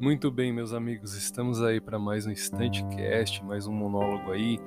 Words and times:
Muito 0.00 0.30
bem, 0.32 0.52
meus 0.52 0.72
amigos, 0.72 1.14
estamos 1.14 1.62
aí 1.62 1.80
para 1.80 1.98
mais 1.98 2.26
um 2.26 2.30
Instante 2.32 2.84
Cast, 2.86 3.44
mais 3.44 3.68
um 3.68 3.72
monólogo 3.72 4.32
aí. 4.32 4.58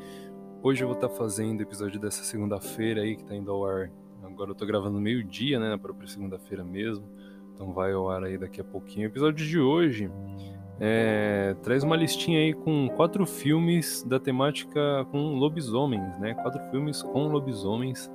Hoje 0.63 0.83
eu 0.83 0.87
vou 0.87 0.95
estar 0.95 1.09
tá 1.09 1.15
fazendo 1.15 1.59
o 1.59 1.63
episódio 1.63 1.99
dessa 1.99 2.23
segunda-feira 2.23 3.01
aí 3.01 3.17
que 3.17 3.23
está 3.23 3.35
indo 3.35 3.51
ao 3.51 3.65
ar. 3.65 3.91
Agora 4.23 4.51
eu 4.51 4.55
tô 4.55 4.65
gravando 4.65 4.99
meio-dia, 4.99 5.59
né, 5.59 5.69
na 5.69 5.77
própria 5.77 6.07
segunda-feira 6.07 6.63
mesmo. 6.63 7.05
Então 7.53 7.73
vai 7.73 7.91
ao 7.91 8.09
ar 8.09 8.23
aí 8.23 8.37
daqui 8.37 8.61
a 8.61 8.63
pouquinho. 8.63 9.07
O 9.07 9.11
episódio 9.11 9.45
de 9.45 9.59
hoje 9.59 10.09
é, 10.79 11.55
traz 11.63 11.83
uma 11.83 11.95
listinha 11.95 12.39
aí 12.39 12.53
com 12.53 12.89
quatro 12.95 13.25
filmes 13.25 14.03
da 14.03 14.19
temática 14.19 15.05
com 15.11 15.35
lobisomens, 15.35 16.17
né? 16.17 16.33
Quatro 16.33 16.61
filmes 16.71 17.01
com 17.01 17.27
lobisomens. 17.27 18.09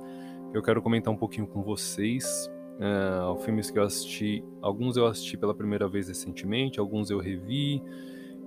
Eu 0.53 0.61
quero 0.61 0.81
comentar 0.81 1.13
um 1.13 1.17
pouquinho 1.17 1.47
com 1.47 1.61
vocês. 1.61 2.49
Uh, 2.77 3.37
filmes 3.39 3.69
que 3.69 3.77
eu 3.79 3.83
assisti, 3.83 4.43
alguns 4.61 4.97
eu 4.97 5.05
assisti 5.05 5.37
pela 5.37 5.53
primeira 5.53 5.87
vez 5.87 6.07
recentemente, 6.07 6.79
alguns 6.79 7.11
eu 7.11 7.19
revi, 7.19 7.81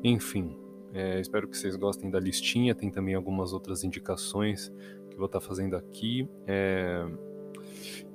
enfim. 0.03 0.59
É, 0.93 1.21
espero 1.21 1.49
que 1.49 1.57
vocês 1.57 1.77
gostem 1.77 2.11
da 2.11 2.21
listinha. 2.21 2.75
Tem 2.75 2.91
também 2.91 3.15
algumas 3.15 3.53
outras 3.53 3.85
indicações 3.85 4.69
que 5.09 5.15
eu 5.15 5.19
vou 5.19 5.27
estar 5.27 5.41
fazendo 5.41 5.77
aqui. 5.77 6.29
É, 6.47 7.07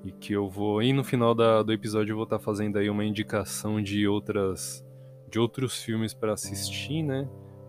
e 0.03 0.11
que 0.11 0.33
eu 0.33 0.49
vou. 0.49 0.81
E 0.81 0.93
no 0.93 1.03
final 1.03 1.33
da, 1.33 1.63
do 1.63 1.73
episódio 1.73 2.13
eu 2.13 2.15
vou 2.15 2.23
estar 2.23 2.39
fazendo 2.39 2.77
aí 2.77 2.89
uma 2.89 3.03
indicação 3.03 3.81
de 3.81 4.07
outras. 4.07 4.85
de 5.29 5.39
outros 5.39 5.83
filmes 5.83 6.13
para 6.13 6.33
assistir, 6.33 7.03
né? 7.03 7.27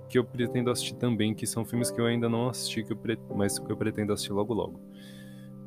Que 0.09 0.19
eu 0.19 0.25
pretendo 0.25 0.71
assistir 0.71 0.95
também, 0.97 1.35
que 1.35 1.47
são 1.47 1.65
filmes 1.65 1.91
que 1.91 2.01
eu 2.01 2.07
ainda 2.07 2.29
não 2.29 2.49
assisti, 2.49 2.83
que 2.83 2.93
eu 2.93 2.97
pre... 2.97 3.19
mas 3.35 3.59
que 3.59 3.71
eu 3.71 3.77
pretendo 3.77 4.13
assistir 4.13 4.33
logo 4.33 4.53
logo. 4.53 4.81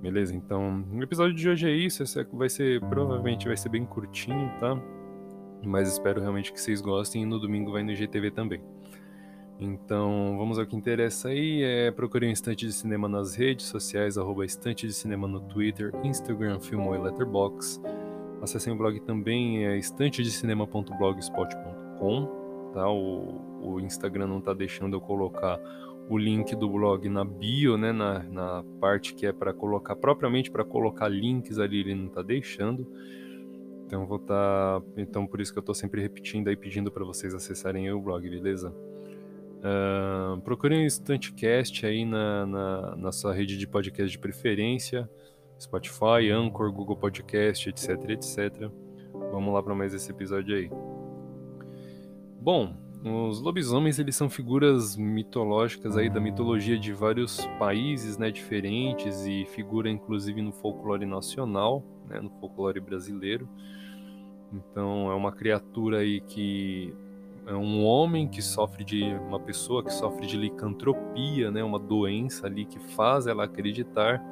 Beleza? 0.04 0.36
Então, 0.36 0.86
o 0.94 1.02
episódio 1.02 1.34
de 1.34 1.48
hoje 1.48 1.66
é 1.66 1.72
isso. 1.72 2.04
Esse 2.04 2.22
vai 2.34 2.50
ser, 2.50 2.82
provavelmente 2.82 3.48
vai 3.48 3.56
ser 3.56 3.70
bem 3.70 3.86
curtinho, 3.86 4.52
tá? 4.60 4.78
Mas 5.64 5.88
espero 5.88 6.20
realmente 6.20 6.52
que 6.52 6.60
vocês 6.60 6.82
gostem 6.82 7.24
e 7.24 7.26
no 7.26 7.40
domingo 7.40 7.72
vai 7.72 7.84
no 7.84 7.92
IGTV 7.92 8.32
também. 8.32 8.62
Então, 9.58 10.36
vamos 10.38 10.60
ao 10.60 10.66
que 10.66 10.76
interessa 10.76 11.30
aí. 11.30 11.64
É, 11.64 11.90
procure 11.90 12.28
um 12.28 12.30
Instante 12.30 12.66
de 12.66 12.74
Cinema 12.74 13.08
nas 13.08 13.34
redes 13.34 13.68
sociais, 13.68 14.18
arroba 14.18 14.44
Estante 14.44 14.86
de 14.86 14.92
Cinema 14.92 15.26
no 15.26 15.40
Twitter, 15.40 15.94
Instagram, 16.04 16.60
Filmou 16.60 16.96
e 16.96 16.98
Letterboxd. 16.98 17.82
Acessem 18.42 18.74
o 18.74 18.76
blog 18.76 19.00
também, 19.00 19.66
é 19.66 19.78
estantedecinema.blogspot.com. 19.78 22.72
Tá? 22.74 22.92
O, 22.92 23.40
o 23.62 23.80
Instagram 23.80 24.28
não 24.28 24.40
está 24.40 24.54
deixando 24.54 24.98
eu 24.98 25.02
colocar 25.02 25.58
o 26.10 26.18
link 26.18 26.56
do 26.56 26.70
blog 26.70 27.08
na 27.10 27.24
bio, 27.24 27.78
né, 27.78 27.92
na, 27.92 28.20
na 28.24 28.64
parte 28.80 29.14
que 29.14 29.26
é 29.26 29.32
para 29.32 29.54
colocar 29.54 29.96
propriamente 29.96 30.52
para 30.52 30.64
colocar 30.64 31.08
links 31.08 31.60
ali, 31.60 31.80
ele 31.80 31.96
não 31.96 32.08
está 32.08 32.22
deixando. 32.22 32.88
Então 33.86 34.06
vou 34.06 34.18
estar, 34.18 34.82
tá, 34.82 34.86
então 34.98 35.26
por 35.26 35.40
isso 35.40 35.52
que 35.52 35.60
eu 35.60 35.62
estou 35.62 35.76
sempre 35.76 36.02
repetindo 36.02 36.48
aí 36.48 36.56
pedindo 36.56 36.92
para 36.92 37.06
vocês 37.06 37.34
acessarem 37.34 37.92
o 37.92 38.02
blog, 38.02 38.28
beleza? 38.30 38.74
Uh, 39.64 40.42
procure 40.42 40.76
um 40.76 40.82
Instantcast 40.82 41.86
aí 41.86 42.04
na, 42.04 42.46
na, 42.46 42.96
na 42.98 43.12
sua 43.12 43.34
rede 43.34 43.58
de 43.58 43.66
podcast 43.66 44.12
de 44.12 44.20
preferência, 44.20 45.10
Spotify, 45.60 46.30
Anchor, 46.34 46.72
Google 46.72 46.98
Podcast, 46.98 47.70
etc, 47.70 48.10
etc. 48.10 48.70
Vamos 49.32 49.54
lá 49.54 49.64
para 49.64 49.74
mais 49.74 49.94
esse 49.94 50.12
episódio 50.12 50.56
aí. 50.56 50.70
Bom, 52.42 52.76
os 53.06 53.42
lobisomens 53.42 54.00
eles 54.00 54.16
são 54.16 54.30
figuras 54.30 54.96
mitológicas 54.96 55.98
aí 55.98 56.10
da 56.10 56.22
mitologia 56.22 56.80
de 56.80 56.94
vários 56.94 57.46
países, 57.60 58.18
né, 58.18 58.32
diferentes 58.32 59.26
e 59.26 59.46
figura 59.46 59.90
inclusive 59.90 60.42
no 60.42 60.54
folclore 60.54 61.06
nacional, 61.06 61.84
né, 62.08 62.22
no 62.22 62.30
folclore 62.40 62.80
brasileiro. 62.80 63.48
Então 64.54 65.12
é 65.12 65.16
uma 65.16 65.34
criatura 65.34 65.98
aí 65.98 66.22
que 66.22 66.94
é 67.46 67.54
um 67.54 67.84
homem 67.84 68.26
que 68.26 68.42
sofre 68.42 68.86
de 68.86 69.04
uma 69.28 69.40
pessoa 69.40 69.84
que 69.84 69.92
sofre 69.92 70.26
de 70.26 70.38
licantropia, 70.38 71.52
né, 71.52 71.62
uma 71.62 71.80
doença 71.80 72.48
ali 72.48 72.64
que 72.64 72.80
faz 72.80 73.28
ela 73.28 73.44
acreditar 73.44 74.24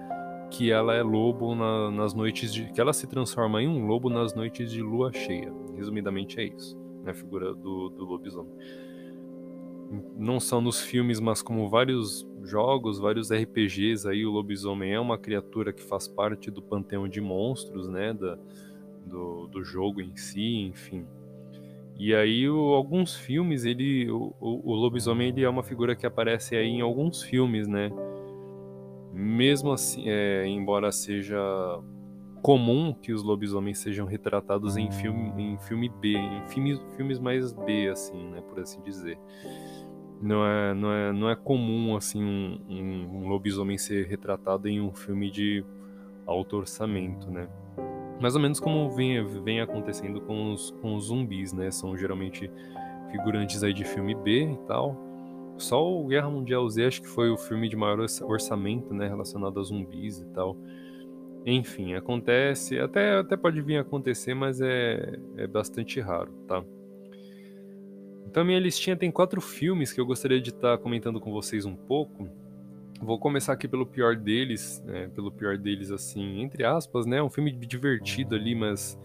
que 0.50 0.72
ela 0.72 0.96
é 0.96 1.02
lobo 1.02 1.56
na, 1.56 1.92
nas 1.92 2.14
noites 2.14 2.54
de 2.54 2.72
que 2.72 2.80
ela 2.80 2.94
se 2.94 3.06
transforma 3.06 3.62
em 3.62 3.68
um 3.68 3.86
lobo 3.86 4.10
nas 4.10 4.34
noites 4.34 4.72
de 4.72 4.82
lua 4.82 5.12
cheia. 5.12 5.52
Resumidamente 5.76 6.40
é 6.40 6.46
isso 6.46 6.81
né, 7.04 7.12
a 7.12 7.14
figura 7.14 7.54
do, 7.54 7.90
do 7.90 8.06
lobisomem. 8.06 8.54
Não 10.18 10.40
só 10.40 10.62
nos 10.62 10.80
filmes, 10.80 11.20
mas 11.20 11.42
como 11.42 11.70
vários 11.70 12.26
jogos, 12.44 12.98
vários 12.98 13.32
RPGs 13.32 14.08
aí, 14.08 14.26
o 14.26 14.32
lobisomem 14.32 14.94
é 14.94 15.00
uma 15.00 15.18
criatura 15.18 15.74
que 15.74 15.84
faz 15.84 16.08
parte 16.08 16.50
do 16.50 16.62
panteão 16.62 17.08
de 17.08 17.20
monstros, 17.20 17.88
né, 17.90 18.14
da, 18.14 18.38
do, 19.06 19.48
do 19.48 19.64
jogo 19.64 20.02
em 20.02 20.16
si, 20.16 20.62
enfim. 20.62 21.06
E 21.98 22.16
aí, 22.16 22.50
o, 22.50 22.74
alguns 22.74 23.16
filmes, 23.16 23.64
ele, 23.64 24.10
o, 24.10 24.34
o, 24.40 24.74
lobisomem 24.74 25.28
ele 25.30 25.44
é 25.44 25.50
uma 25.50 25.62
figura 25.62 25.96
que 25.96 26.06
aparece 26.06 26.56
aí 26.56 26.68
em 26.68 26.82
alguns 26.82 27.22
filmes, 27.22 27.68
né? 27.68 27.92
Mesmo 29.14 29.72
assim, 29.72 30.06
é, 30.08 30.48
embora 30.48 30.92
seja 30.92 31.38
comum 32.42 32.94
que 32.94 33.14
os 33.14 33.24
lobisomens 33.24 33.80
sejam 33.80 34.06
retratados 34.06 34.78
em 34.78 34.92
filme, 34.92 35.32
em 35.42 35.58
filme 35.60 35.90
B, 35.90 36.14
em 36.14 36.42
filmes, 36.48 36.80
filmes 36.96 37.20
mais 37.20 37.54
B, 37.54 37.90
assim, 37.90 38.30
né, 38.30 38.42
por 38.42 38.60
assim 38.60 38.82
dizer. 38.82 39.18
Não 40.22 40.46
é, 40.46 40.74
não 40.74 40.92
é, 40.92 41.12
não 41.12 41.30
é 41.30 41.36
comum 41.36 41.96
assim 41.96 42.24
um, 42.24 42.60
um, 42.70 43.24
um 43.24 43.30
lobisomem 43.30 43.78
ser 43.78 44.06
retratado 44.08 44.68
em 44.68 44.80
um 44.80 44.94
filme 44.94 45.32
de 45.32 45.66
alto 46.28 46.58
orçamento, 46.58 47.30
né? 47.32 47.48
Mais 48.22 48.36
ou 48.36 48.42
menos 48.42 48.60
como 48.60 48.88
vem, 48.92 49.26
vem 49.44 49.62
acontecendo 49.62 50.22
com 50.22 50.54
os, 50.54 50.70
com 50.80 50.96
os 50.96 51.06
zumbis, 51.06 51.54
né? 51.54 51.72
São 51.72 51.98
geralmente 51.98 52.52
figurantes 53.12 53.64
aí 53.64 53.74
de 53.74 53.84
filme 53.84 54.14
B 54.14 54.44
e 54.44 54.58
tal. 54.68 54.96
Só 55.58 55.84
o 55.92 56.06
Guerra 56.06 56.30
Mundial 56.30 56.68
Z 56.70 56.86
acho 56.86 57.02
que 57.02 57.08
foi 57.08 57.30
o 57.30 57.38
filme 57.38 57.68
de 57.68 57.76
maior 57.76 58.00
orçamento, 58.24 58.94
né, 58.94 59.08
relacionado 59.08 59.60
a 59.60 59.64
zumbis 59.64 60.20
e 60.20 60.26
tal. 60.28 60.56
Enfim, 61.46 61.96
acontece, 61.96 62.78
até, 62.80 63.18
até 63.18 63.36
pode 63.36 63.62
vir 63.62 63.78
a 63.78 63.82
acontecer, 63.82 64.34
mas 64.34 64.62
é, 64.62 65.18
é 65.38 65.48
bastante 65.48 66.00
raro, 66.00 66.32
tá? 66.48 66.64
Então 68.28 68.46
minha 68.46 68.60
listinha 68.60 68.96
tem 68.96 69.12
quatro 69.12 69.42
filmes 69.42 69.92
que 69.92 70.00
eu 70.00 70.06
gostaria 70.06 70.40
de 70.40 70.50
estar 70.52 70.78
tá 70.78 70.82
comentando 70.82 71.20
com 71.20 71.32
vocês 71.32 71.66
um 71.66 71.76
pouco. 71.76 72.30
Vou 73.02 73.20
começar 73.20 73.54
aqui 73.54 73.68
pelo 73.68 73.86
pior 73.86 74.16
deles, 74.16 74.82
né, 74.86 75.10
pelo 75.16 75.32
pior 75.32 75.58
deles 75.58 75.92
assim, 75.92 76.42
entre 76.42 76.64
aspas, 76.64 77.06
né, 77.06 77.22
um 77.22 77.30
filme 77.30 77.52
divertido 77.52 78.36
ali, 78.36 78.54
mas 78.54 78.98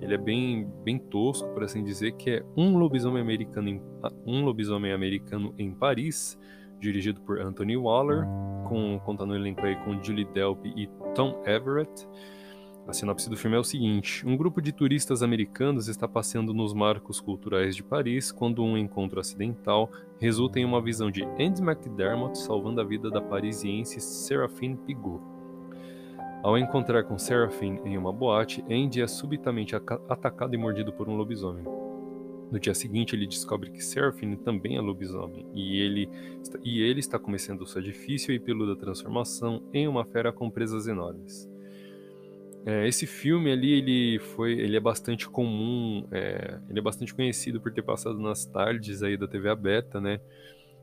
ele 0.00 0.14
é 0.14 0.18
bem, 0.18 0.66
bem 0.82 0.98
tosco, 0.98 1.48
por 1.50 1.62
assim 1.62 1.84
dizer, 1.84 2.12
que 2.12 2.30
é 2.30 2.44
Um 2.56 2.76
Lobisomem 2.76 3.20
Americano 3.22 3.68
em, 3.68 3.82
um 4.26 4.44
Lobisomem 4.44 4.92
Americano 4.92 5.54
em 5.58 5.70
Paris, 5.70 6.38
dirigido 6.78 7.20
por 7.20 7.40
Anthony 7.40 7.76
Waller, 7.76 8.24
com, 8.68 8.98
contando 9.04 9.32
o 9.32 9.36
elenco 9.36 9.64
aí 9.64 9.76
com 9.76 10.02
Julie 10.02 10.24
Delpy 10.24 10.72
e 10.76 10.86
Tom 11.14 11.42
Everett. 11.46 12.08
A 12.86 12.92
sinopse 12.92 13.28
do 13.28 13.36
filme 13.36 13.56
é 13.56 13.60
o 13.60 13.64
seguinte: 13.64 14.26
um 14.26 14.36
grupo 14.36 14.62
de 14.62 14.72
turistas 14.72 15.22
americanos 15.22 15.88
está 15.88 16.06
passeando 16.06 16.54
nos 16.54 16.72
marcos 16.72 17.20
culturais 17.20 17.74
de 17.74 17.82
Paris 17.82 18.30
quando 18.30 18.62
um 18.62 18.78
encontro 18.78 19.18
acidental 19.18 19.90
resulta 20.20 20.60
em 20.60 20.64
uma 20.64 20.80
visão 20.80 21.10
de 21.10 21.24
Andy 21.24 21.62
McDermott 21.62 22.38
salvando 22.38 22.80
a 22.80 22.84
vida 22.84 23.10
da 23.10 23.20
parisiense 23.20 24.00
Seraphine 24.00 24.76
Pigot. 24.76 25.20
Ao 26.44 26.56
encontrar 26.56 27.02
com 27.02 27.18
Seraphine 27.18 27.80
em 27.84 27.98
uma 27.98 28.12
boate, 28.12 28.64
Andy 28.70 29.02
é 29.02 29.06
subitamente 29.08 29.74
atacado 29.74 30.54
e 30.54 30.58
mordido 30.58 30.92
por 30.92 31.08
um 31.08 31.16
lobisomem. 31.16 31.64
No 32.50 32.60
dia 32.60 32.74
seguinte, 32.74 33.14
ele 33.14 33.26
descobre 33.26 33.70
que 33.70 33.82
Seraphine 33.82 34.36
também 34.36 34.76
é 34.76 34.80
lobisomem 34.80 35.46
e 35.52 35.80
ele, 35.80 36.08
e 36.64 36.80
ele 36.80 37.00
está 37.00 37.18
começando 37.18 37.66
sua 37.66 37.82
difícil 37.82 38.34
e 38.34 38.38
peluda 38.38 38.76
transformação 38.76 39.62
em 39.72 39.88
uma 39.88 40.04
fera 40.04 40.32
com 40.32 40.48
presas 40.48 40.86
enormes. 40.86 41.48
É, 42.64 42.86
esse 42.86 43.06
filme 43.06 43.52
ali, 43.52 43.72
ele 43.72 44.18
foi, 44.18 44.52
ele 44.52 44.76
é 44.76 44.80
bastante 44.80 45.28
comum, 45.28 46.06
é, 46.10 46.58
ele 46.68 46.80
é 46.80 46.82
bastante 46.82 47.14
conhecido 47.14 47.60
por 47.60 47.72
ter 47.72 47.82
passado 47.82 48.18
nas 48.18 48.44
tardes 48.44 49.04
aí 49.04 49.16
da 49.16 49.28
TV 49.28 49.48
aberta, 49.48 50.00
né? 50.00 50.20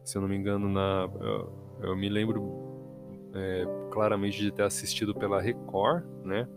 Se 0.03 0.17
eu 0.17 0.21
não 0.21 0.29
me 0.29 0.35
engano, 0.35 0.69
na, 0.69 1.09
eu, 1.19 1.79
eu 1.81 1.95
me 1.97 2.07
lembro 2.07 3.29
é, 3.33 3.65
claramente 3.91 4.39
de 4.39 4.51
ter 4.51 4.63
assistido 4.63 5.13
pela 5.13 5.41
Record, 5.41 6.05
né? 6.23 6.47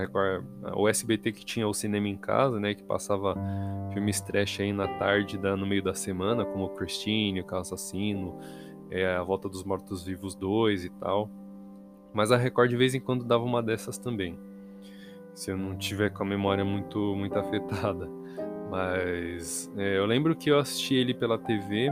Record, 0.00 0.44
o 0.74 0.88
SBT 0.88 1.32
que 1.32 1.44
tinha 1.44 1.66
o 1.66 1.74
cinema 1.74 2.08
em 2.08 2.16
casa, 2.16 2.58
né, 2.58 2.74
que 2.74 2.82
passava 2.82 3.36
filmes 3.92 4.20
trash 4.20 4.60
aí 4.60 4.72
na 4.72 4.88
tarde, 4.98 5.38
da, 5.38 5.56
no 5.56 5.66
meio 5.66 5.82
da 5.82 5.94
semana, 5.94 6.44
como 6.44 6.68
Christine, 6.70 7.40
O 7.40 7.44
Carro 7.44 7.62
Assassino, 7.62 8.38
é, 8.90 9.14
A 9.14 9.22
Volta 9.22 9.48
dos 9.48 9.64
Mortos 9.64 10.04
Vivos 10.04 10.34
2 10.34 10.84
e 10.84 10.90
tal. 10.90 11.30
Mas 12.12 12.30
a 12.30 12.36
Record 12.36 12.70
de 12.70 12.76
vez 12.76 12.94
em 12.94 13.00
quando 13.00 13.24
dava 13.24 13.44
uma 13.44 13.62
dessas 13.62 13.98
também. 13.98 14.38
Se 15.32 15.50
eu 15.50 15.56
não 15.56 15.76
tiver 15.76 16.10
com 16.10 16.22
a 16.22 16.26
memória 16.26 16.64
muito, 16.64 16.98
muito 17.16 17.36
afetada. 17.38 18.08
Mas 18.70 19.72
é, 19.76 19.98
eu 19.98 20.06
lembro 20.06 20.34
que 20.34 20.50
eu 20.50 20.58
assisti 20.58 20.94
ele 20.94 21.14
pela 21.14 21.38
TV 21.38 21.90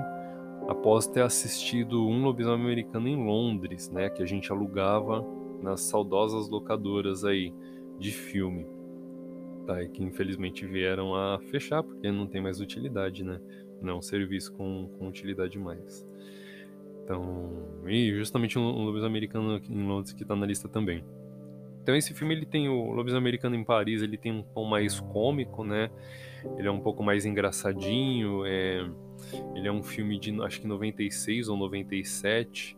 após 0.69 1.06
ter 1.06 1.22
assistido 1.22 2.06
Um 2.06 2.25
Lobisomem 2.25 2.64
Americano 2.64 3.08
em 3.08 3.16
Londres, 3.16 3.90
né, 3.90 4.08
que 4.08 4.22
a 4.22 4.26
gente 4.26 4.50
alugava 4.52 5.25
nas 5.60 5.82
saudosas 5.82 6.48
locadoras 6.48 7.25
aí 7.25 7.52
de 8.02 8.12
filme. 8.12 8.66
Tá, 9.66 9.81
e 9.81 9.88
que 9.88 10.02
infelizmente 10.02 10.66
vieram 10.66 11.14
a 11.14 11.38
fechar 11.38 11.82
porque 11.84 12.10
não 12.10 12.26
tem 12.26 12.43
mais 12.43 12.60
utilidade, 12.60 13.22
né? 13.22 13.40
Não 13.81 13.94
é 13.94 13.96
um 13.96 14.02
serviço 14.02 14.52
com, 14.52 14.88
com 14.99 15.08
utilidade 15.08 15.56
mais. 15.58 16.04
Então, 17.04 17.81
e 17.87 18.12
justamente 18.14 18.58
um, 18.58 18.62
um 18.62 18.84
lobisomem 18.84 19.10
americano 19.10 19.60
em 19.70 19.87
Londres 19.87 20.12
que 20.12 20.25
tá 20.25 20.34
na 20.34 20.46
lista 20.46 20.69
também. 20.69 21.04
Então 21.82 21.96
esse 21.96 22.14
filme 22.14 22.34
ele 22.34 22.46
tem 22.46 22.69
o 22.69 22.93
Lobisomem 22.93 23.22
Americano 23.22 23.56
em 23.56 23.64
Paris, 23.64 24.02
ele 24.02 24.16
tem 24.16 24.31
um 24.31 24.43
tom 24.43 24.64
mais 24.64 25.00
cômico, 25.00 25.64
né? 25.64 25.90
Ele 26.56 26.69
é 26.69 26.70
um 26.70 26.81
pouco 26.81 27.02
mais 27.02 27.25
engraçadinho, 27.25 28.46
é... 28.46 28.88
ele 29.55 29.66
é 29.66 29.72
um 29.72 29.82
filme 29.82 30.19
de 30.19 30.40
acho 30.43 30.60
que 30.60 30.66
96 30.66 31.48
ou 31.48 31.56
97. 31.56 32.76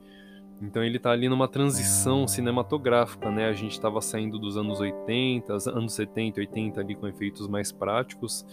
Então 0.62 0.82
ele 0.82 0.98
tá 0.98 1.10
ali 1.10 1.28
numa 1.28 1.48
transição 1.48 2.26
cinematográfica, 2.26 3.30
né? 3.30 3.48
A 3.48 3.52
gente 3.52 3.72
estava 3.72 4.00
saindo 4.00 4.38
dos 4.38 4.56
anos 4.56 4.80
80, 4.80 5.52
anos 5.70 5.92
70, 5.94 6.40
80 6.40 6.80
ali 6.80 6.94
com 6.94 7.06
efeitos 7.06 7.48
mais 7.48 7.72
práticos, 7.72 8.46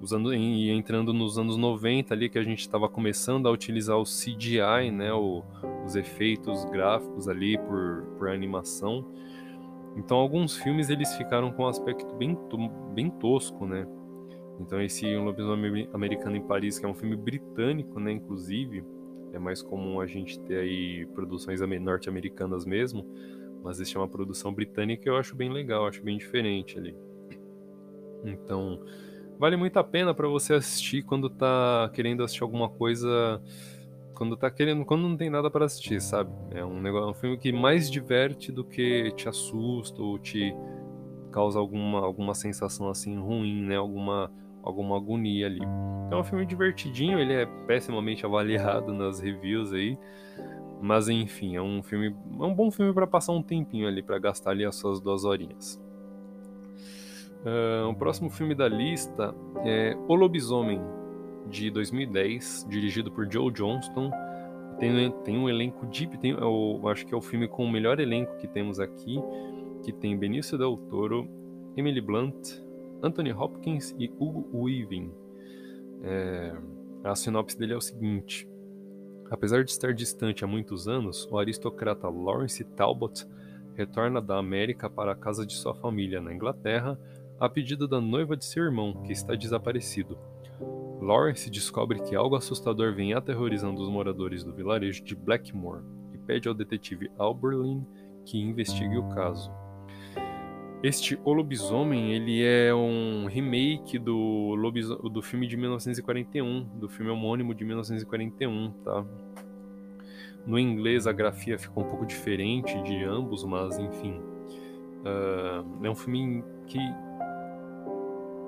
usando 0.00 0.34
e 0.34 0.70
entrando 0.70 1.12
nos 1.12 1.38
anos 1.38 1.56
90 1.56 2.12
ali 2.14 2.28
que 2.28 2.38
a 2.38 2.42
gente 2.42 2.60
estava 2.60 2.88
começando 2.88 3.48
a 3.48 3.50
utilizar 3.50 3.96
o 3.96 4.04
CGI, 4.04 4.90
né? 4.92 5.12
O, 5.12 5.42
os 5.84 5.96
efeitos 5.96 6.64
gráficos 6.66 7.28
ali 7.28 7.58
por, 7.58 8.04
por 8.18 8.28
animação. 8.28 9.04
Então 9.96 10.16
alguns 10.16 10.56
filmes 10.56 10.90
eles 10.90 11.14
ficaram 11.16 11.50
com 11.50 11.64
um 11.64 11.68
aspecto 11.68 12.14
bem, 12.14 12.38
bem 12.94 13.10
tosco, 13.10 13.66
né? 13.66 13.86
Então 14.60 14.80
esse 14.80 15.06
Um 15.16 15.24
Lobisomem 15.24 15.88
Americano 15.92 16.36
em 16.36 16.42
Paris, 16.42 16.78
que 16.78 16.86
é 16.86 16.88
um 16.88 16.94
filme 16.94 17.16
britânico, 17.16 17.98
né, 17.98 18.12
inclusive, 18.12 18.84
é 19.32 19.38
mais 19.38 19.62
comum 19.62 20.00
a 20.00 20.06
gente 20.06 20.38
ter 20.40 20.58
aí 20.58 21.06
produções 21.14 21.60
norte-americanas 21.60 22.64
mesmo, 22.64 23.06
mas 23.62 23.80
esse 23.80 23.96
é 23.96 24.00
uma 24.00 24.08
produção 24.08 24.52
britânica 24.52 25.02
que 25.02 25.08
eu 25.08 25.16
acho 25.16 25.34
bem 25.34 25.50
legal, 25.50 25.86
acho 25.86 26.02
bem 26.02 26.18
diferente 26.18 26.78
ali. 26.78 26.96
Então, 28.24 28.80
vale 29.38 29.56
muito 29.56 29.76
a 29.78 29.84
pena 29.84 30.14
para 30.14 30.28
você 30.28 30.54
assistir 30.54 31.02
quando 31.02 31.28
tá 31.28 31.90
querendo 31.92 32.22
assistir 32.22 32.42
alguma 32.42 32.68
coisa 32.68 33.42
quando 34.14 34.36
tá 34.36 34.50
querendo, 34.50 34.84
quando 34.84 35.08
não 35.08 35.16
tem 35.16 35.28
nada 35.28 35.50
para 35.50 35.64
assistir, 35.64 36.00
sabe? 36.00 36.30
É 36.52 36.64
um 36.64 36.80
negócio, 36.80 37.10
um 37.10 37.14
filme 37.14 37.36
que 37.36 37.50
mais 37.50 37.90
diverte 37.90 38.52
do 38.52 38.64
que 38.64 39.10
te 39.16 39.28
assusta 39.28 40.00
ou 40.00 40.16
te 40.18 40.54
causa 41.32 41.58
alguma 41.58 42.00
alguma 42.00 42.34
sensação 42.34 42.88
assim 42.88 43.18
ruim, 43.18 43.62
né? 43.62 43.76
Alguma 43.76 44.30
alguma 44.62 44.96
agonia 44.96 45.46
ali. 45.46 45.60
Então 46.06 46.18
é 46.18 46.20
um 46.20 46.24
filme 46.24 46.46
divertidinho, 46.46 47.18
ele 47.18 47.32
é 47.32 47.46
pessimamente 47.66 48.24
avaliado 48.26 48.92
nas 48.92 49.20
reviews 49.20 49.72
aí, 49.72 49.98
mas 50.80 51.08
enfim, 51.08 51.56
é 51.56 51.62
um 51.62 51.82
filme, 51.82 52.14
é 52.40 52.44
um 52.44 52.54
bom 52.54 52.70
filme 52.70 52.92
para 52.92 53.06
passar 53.06 53.32
um 53.32 53.42
tempinho 53.42 53.86
ali 53.86 54.02
para 54.02 54.18
gastar 54.18 54.50
ali 54.50 54.64
as 54.64 54.76
suas 54.76 55.00
duas 55.00 55.24
horinhas. 55.24 55.80
Uh, 57.44 57.88
o 57.88 57.94
próximo 57.94 58.30
filme 58.30 58.54
da 58.54 58.68
lista 58.68 59.34
é 59.64 59.96
O 60.06 60.14
Lobisomem, 60.14 60.80
de 61.48 61.70
2010, 61.70 62.66
dirigido 62.68 63.10
por 63.10 63.30
Joe 63.30 63.50
Johnston. 63.50 64.10
Tem, 64.78 65.10
tem 65.24 65.36
um 65.36 65.48
elenco 65.48 65.86
deep, 65.86 66.18
tem, 66.18 66.32
eu 66.32 66.80
acho 66.88 67.04
que 67.06 67.14
é 67.14 67.16
o 67.16 67.20
filme 67.20 67.48
com 67.48 67.64
o 67.64 67.70
melhor 67.70 68.00
elenco 68.00 68.36
que 68.36 68.46
temos 68.46 68.80
aqui, 68.80 69.20
que 69.82 69.92
tem 69.92 70.16
Benício 70.16 70.56
Del 70.56 70.76
Toro, 70.76 71.28
Emily 71.76 72.00
Blunt, 72.00 72.61
Anthony 73.02 73.32
Hopkins 73.32 73.94
e 73.98 74.08
Hugo 74.18 74.48
Weaving. 74.52 75.12
É, 76.02 76.54
a 77.04 77.14
sinopse 77.14 77.58
dele 77.58 77.72
é 77.72 77.76
o 77.76 77.80
seguinte: 77.80 78.48
Apesar 79.30 79.64
de 79.64 79.70
estar 79.70 79.94
distante 79.94 80.44
há 80.44 80.46
muitos 80.46 80.86
anos, 80.86 81.26
o 81.30 81.38
aristocrata 81.38 82.08
Lawrence 82.08 82.62
Talbot 82.64 83.26
retorna 83.74 84.20
da 84.20 84.36
América 84.36 84.90
para 84.90 85.12
a 85.12 85.16
casa 85.16 85.46
de 85.46 85.54
sua 85.54 85.74
família 85.74 86.20
na 86.20 86.34
Inglaterra 86.34 86.98
a 87.40 87.48
pedido 87.48 87.88
da 87.88 88.00
noiva 88.00 88.36
de 88.36 88.44
seu 88.44 88.62
irmão, 88.62 89.02
que 89.02 89.12
está 89.12 89.34
desaparecido. 89.34 90.18
Lawrence 91.00 91.50
descobre 91.50 92.00
que 92.02 92.14
algo 92.14 92.36
assustador 92.36 92.94
vem 92.94 93.14
aterrorizando 93.14 93.82
os 93.82 93.88
moradores 93.88 94.44
do 94.44 94.52
vilarejo 94.52 95.02
de 95.02 95.16
Blackmore 95.16 95.82
e 96.14 96.18
pede 96.18 96.46
ao 96.46 96.54
detetive 96.54 97.10
Alberlin 97.18 97.84
que 98.24 98.38
investigue 98.38 98.96
o 98.96 99.08
caso. 99.08 99.50
Este 100.82 101.16
O 101.24 101.32
Lobisomem, 101.32 102.12
ele 102.12 102.44
é 102.44 102.74
um 102.74 103.26
remake 103.26 104.00
do, 104.00 104.56
do 105.12 105.22
filme 105.22 105.46
de 105.46 105.56
1941, 105.56 106.64
do 106.74 106.88
filme 106.88 107.08
homônimo 107.08 107.54
de 107.54 107.64
1941, 107.64 108.72
tá? 108.84 109.04
No 110.44 110.58
inglês 110.58 111.06
a 111.06 111.12
grafia 111.12 111.56
ficou 111.56 111.84
um 111.84 111.88
pouco 111.88 112.04
diferente 112.04 112.82
de 112.82 113.04
ambos, 113.04 113.44
mas 113.44 113.78
enfim. 113.78 114.20
Uh, 115.04 115.86
é 115.86 115.90
um 115.90 115.94
filme 115.94 116.42
que 116.66 116.78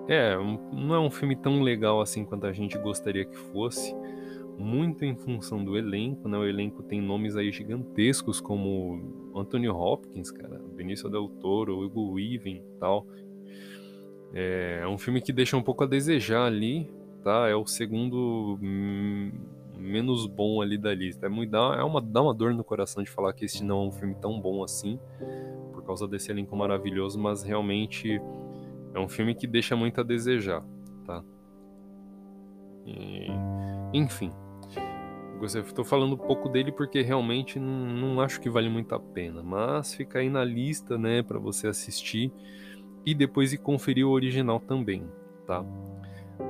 é, 0.08 0.36
não 0.72 0.94
é 0.94 0.98
um 0.98 1.10
filme 1.10 1.36
tão 1.36 1.62
legal 1.62 2.00
assim 2.00 2.24
quanto 2.24 2.46
a 2.46 2.52
gente 2.52 2.76
gostaria 2.78 3.24
que 3.24 3.36
fosse, 3.36 3.94
muito 4.58 5.04
em 5.04 5.14
função 5.14 5.64
do 5.64 5.78
elenco, 5.78 6.28
né? 6.28 6.36
O 6.36 6.44
elenco 6.44 6.82
tem 6.82 7.00
nomes 7.00 7.36
aí 7.36 7.52
gigantescos 7.52 8.40
como 8.40 9.23
Anthony 9.34 9.68
Hopkins, 9.68 10.30
cara, 10.30 10.60
Benício 10.74 11.08
Del 11.08 11.28
Toro, 11.28 11.84
Hugo 11.84 12.12
Weaving 12.12 12.62
tal. 12.78 13.06
É, 14.32 14.80
é 14.82 14.88
um 14.88 14.98
filme 14.98 15.20
que 15.20 15.32
deixa 15.32 15.56
um 15.56 15.62
pouco 15.62 15.84
a 15.84 15.86
desejar 15.86 16.46
ali, 16.46 16.90
tá? 17.22 17.48
É 17.48 17.54
o 17.54 17.66
segundo 17.66 18.58
menos 19.76 20.26
bom 20.26 20.60
ali 20.62 20.78
da 20.78 20.94
lista. 20.94 21.26
É, 21.26 21.28
muito, 21.28 21.50
dá, 21.50 21.76
é 21.78 21.82
uma, 21.82 22.00
dá 22.00 22.22
uma 22.22 22.34
dor 22.34 22.54
no 22.54 22.64
coração 22.64 23.02
de 23.02 23.10
falar 23.10 23.32
que 23.32 23.44
este 23.44 23.62
não 23.62 23.84
é 23.84 23.88
um 23.88 23.92
filme 23.92 24.14
tão 24.14 24.40
bom 24.40 24.62
assim, 24.62 24.98
por 25.72 25.84
causa 25.84 26.08
desse 26.08 26.30
elenco 26.30 26.56
maravilhoso, 26.56 27.18
mas 27.18 27.42
realmente 27.42 28.20
é 28.94 28.98
um 28.98 29.08
filme 29.08 29.34
que 29.34 29.46
deixa 29.46 29.76
muito 29.76 30.00
a 30.00 30.04
desejar, 30.04 30.64
tá? 31.04 31.22
E, 32.86 33.28
enfim. 33.92 34.30
Estou 35.44 35.84
falando 35.84 36.14
um 36.14 36.18
pouco 36.18 36.48
dele 36.48 36.72
porque 36.72 37.02
realmente 37.02 37.58
não, 37.58 37.86
não, 37.86 38.20
acho 38.20 38.40
que 38.40 38.48
vale 38.48 38.68
muito 38.68 38.94
a 38.94 39.00
pena, 39.00 39.42
mas 39.42 39.94
fica 39.94 40.18
aí 40.18 40.28
na 40.28 40.44
lista, 40.44 40.96
né, 40.98 41.22
para 41.22 41.38
você 41.38 41.68
assistir 41.68 42.32
e 43.04 43.14
depois 43.14 43.52
ir 43.52 43.58
conferir 43.58 44.06
o 44.06 44.10
original 44.10 44.58
também, 44.60 45.04
tá? 45.46 45.64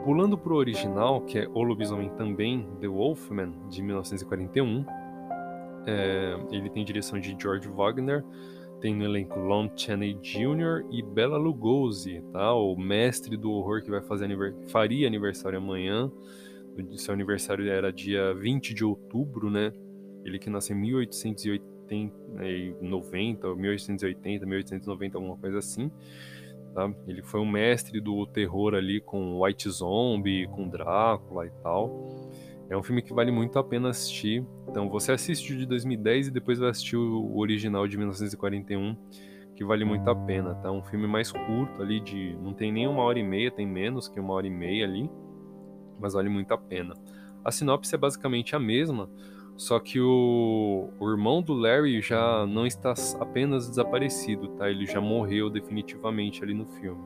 Pulando 0.05 0.39
pro 0.39 0.55
original, 0.55 1.21
que 1.23 1.39
é 1.39 1.49
O 1.49 1.63
Lobisomem 1.63 2.11
também, 2.11 2.67
The 2.81 2.89
Wolfman, 2.89 3.53
de 3.69 3.83
1941, 3.83 4.85
é, 5.87 6.37
ele 6.51 6.71
tem 6.71 6.85
direção 6.85 7.21
de 7.21 7.37
George 7.39 7.69
Wagner, 7.69 8.25
tem 8.81 8.95
no 8.95 9.05
elenco 9.05 9.39
Lon 9.39 9.69
Chaney 9.75 10.15
Jr. 10.15 10.87
e 10.91 11.03
Bela 11.03 11.39
Lugosi, 11.39 12.23
tá? 12.33 12.55
O 12.55 12.77
mestre 12.77 13.37
do 13.37 13.51
horror 13.51 13.83
que 13.83 13.91
vai 13.91 14.03
fazer 14.03 14.27
aniversário, 14.27 14.69
faria 14.69 15.07
aniversário 15.07 15.59
amanhã. 15.59 16.11
Seu 16.97 17.15
aniversário 17.15 17.71
era 17.71 17.93
dia 17.93 18.35
20 18.35 18.75
de 18.75 18.85
outubro, 18.85 19.49
né? 19.51 19.73
Ele 20.25 20.39
que 20.39 20.51
nasceu 20.51 20.77
em 20.77 20.81
1890, 20.81 23.55
1880, 23.55 24.47
1890, 24.47 25.19
alguma 25.19 25.37
coisa 25.37 25.59
assim. 25.59 25.91
Tá? 26.75 26.93
Ele 27.07 27.23
foi 27.23 27.41
um 27.41 27.49
mestre 27.49 28.01
do 28.01 28.27
terror 28.27 28.75
ali 28.75 29.01
com 29.01 29.41
White 29.41 29.71
Zombie, 29.71 30.49
com 30.49 30.69
Drácula 30.69 31.47
e 31.47 31.51
tal. 31.63 32.21
É 32.69 32.77
um 32.77 32.83
filme 32.83 33.03
que 33.03 33.15
vale 33.15 33.31
muito 33.31 33.59
a 33.59 33.65
pena 33.65 33.91
assistir. 33.91 34.45
Então 34.69 34.89
você 34.89 35.13
assiste 35.13 35.53
o 35.53 35.57
de 35.57 35.67
2010 35.67 36.29
e 36.29 36.31
depois 36.33 36.59
vai 36.59 36.71
assistir 36.71 36.97
o 36.97 37.37
original 37.37 37.87
de 37.87 37.97
1941, 37.97 38.97
que 39.55 39.65
vale 39.65 39.85
muito 39.85 40.09
a 40.11 40.17
pena, 40.17 40.55
tá? 40.57 40.73
Um 40.73 40.83
filme 40.83 41.07
mais 41.07 41.31
curto 41.31 41.81
ali, 41.81 42.01
de 42.01 42.37
não 42.43 42.53
tem 42.53 42.73
nem 42.73 42.89
uma 42.89 43.03
hora 43.03 43.19
e 43.19 43.23
meia, 43.23 43.51
tem 43.51 43.67
menos 43.67 44.09
que 44.09 44.19
uma 44.19 44.35
hora 44.35 44.47
e 44.47 44.51
meia 44.51 44.85
ali, 44.85 45.09
mas 45.99 46.15
vale 46.15 46.29
muito 46.29 46.53
a 46.53 46.59
pena. 46.59 46.95
A 47.45 47.51
sinopse 47.51 47.95
é 47.95 47.99
basicamente 47.99 48.57
a 48.57 48.59
mesma, 48.59 49.09
só 49.57 49.79
que 49.79 50.01
o, 50.01 50.89
o 50.99 51.11
irmão 51.11 51.41
do 51.41 51.53
Larry 51.53 52.01
já 52.01 52.47
não 52.47 52.67
está 52.67 52.95
apenas 53.21 53.69
desaparecido, 53.69 54.49
tá? 54.49 54.69
Ele 54.69 54.87
já 54.87 55.01
morreu 55.01 55.49
definitivamente 55.49 56.43
ali 56.43 56.55
no 56.55 56.67
filme. 56.67 57.03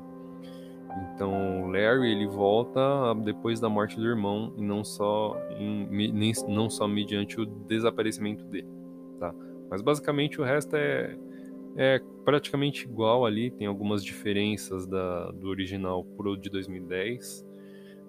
Então, 1.15 1.71
Larry 1.71 2.11
ele 2.11 2.27
volta 2.27 2.81
depois 3.23 3.61
da 3.61 3.69
morte 3.69 3.97
do 3.97 4.07
irmão 4.07 4.53
e 4.57 4.63
não 4.63 4.83
só 4.83 5.37
em, 5.59 5.87
nem, 6.13 6.33
não 6.49 6.71
só 6.71 6.89
mediante 6.89 7.41
o 7.41 7.45
desaparecimento 7.45 8.45
dele, 8.45 8.69
tá? 9.19 9.35
Mas 9.71 9.83
basicamente 9.83 10.41
o 10.41 10.45
resto 10.45 10.75
é, 10.75 11.17
é 11.77 12.01
praticamente 12.25 12.85
igual 12.85 13.27
ali, 13.27 13.51
tem 13.51 13.67
algumas 13.67 14.03
diferenças 14.03 14.87
da, 14.87 15.31
do 15.33 15.49
original 15.49 16.03
pro 16.05 16.37
de 16.37 16.49
2010. 16.49 17.47